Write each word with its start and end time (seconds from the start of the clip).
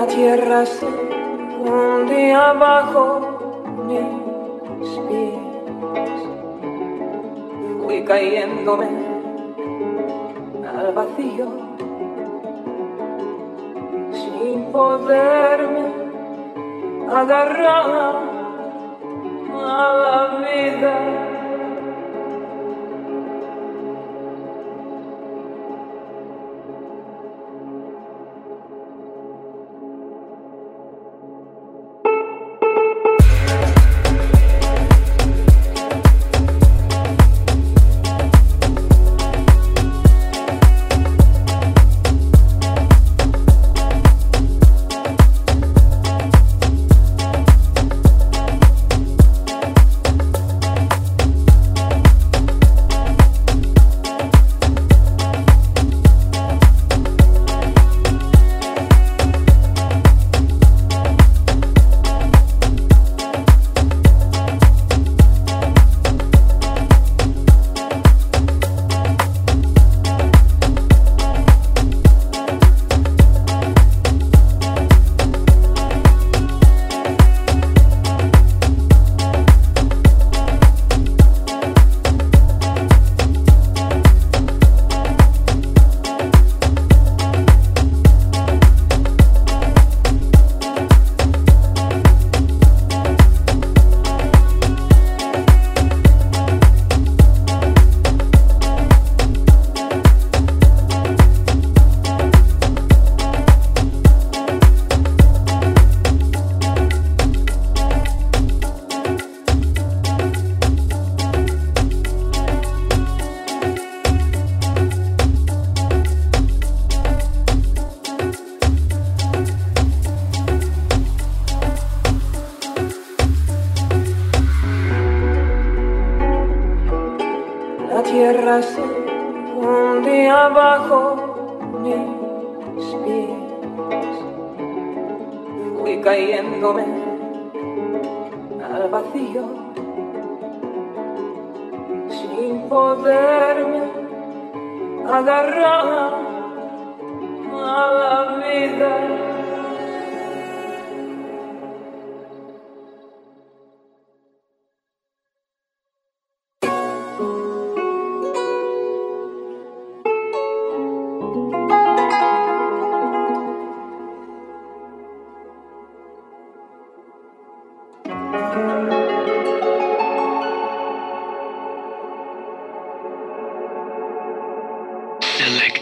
La 0.00 0.06
tierra 0.06 0.64
se 0.64 0.86
hundía 0.86 2.54
bajo 2.54 3.20
mis 3.86 4.88
pies. 5.06 5.38
Fui 7.82 8.02
cayéndome 8.04 8.88
al 10.74 10.94
vacío 10.94 11.48
sin 14.10 14.72
poderme 14.72 15.84
agarrar 17.12 18.22
a 19.52 19.92
la 20.02 20.38
vida. 20.38 21.29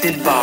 Did 0.00 0.22
by 0.22 0.37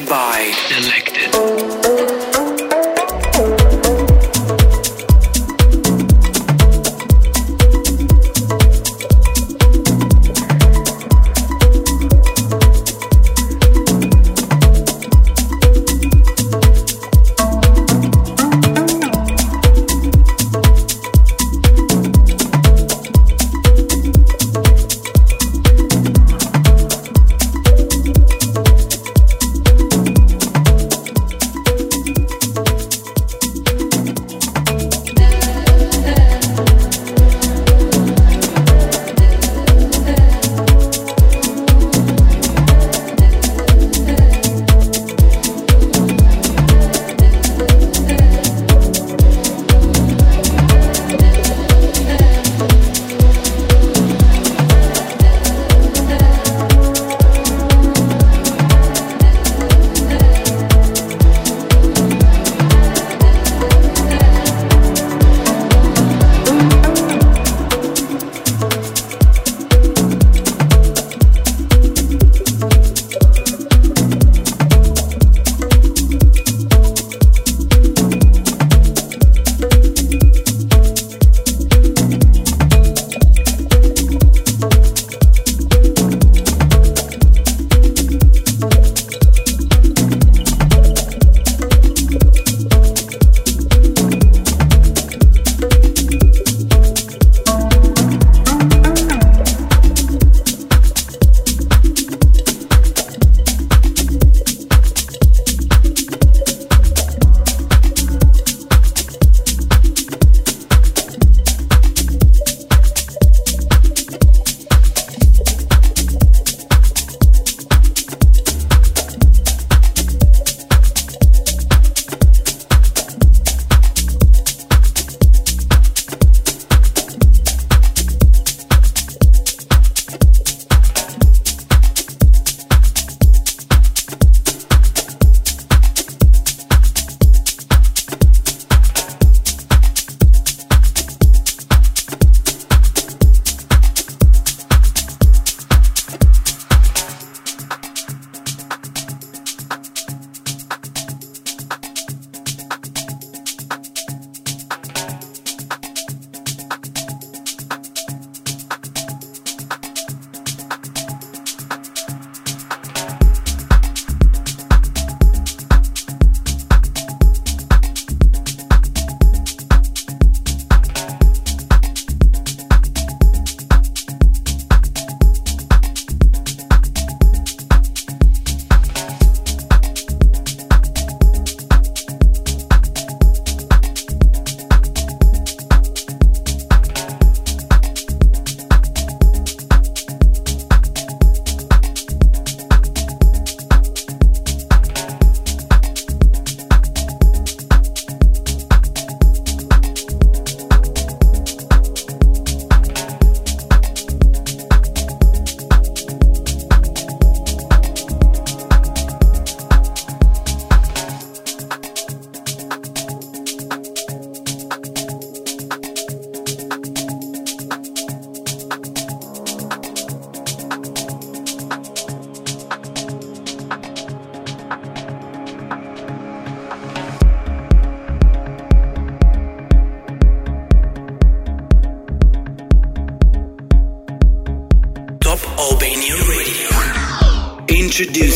by. 0.00 0.61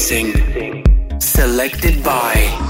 Introducing 0.09 0.85
Selected 1.19 2.05
by 2.05 2.66